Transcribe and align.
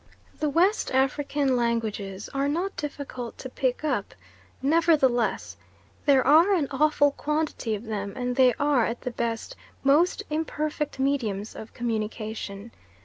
The 0.39 0.49
West 0.49 0.89
African 0.95 1.55
languages 1.55 2.27
are 2.29 2.47
not 2.47 2.75
difficult 2.75 3.37
to 3.37 3.49
pick 3.49 3.83
up; 3.83 4.15
nevertheless, 4.59 5.57
there 6.07 6.25
are 6.25 6.55
an 6.55 6.67
awful 6.71 7.11
quantity 7.11 7.75
of 7.75 7.83
them 7.85 8.13
and 8.15 8.35
they 8.35 8.51
are 8.55 8.83
at 8.83 9.01
the 9.01 9.11
best 9.11 9.55
most 9.83 10.23
imperfect 10.31 10.97
mediums 10.97 11.55
of 11.55 11.75
communication. 11.75 12.71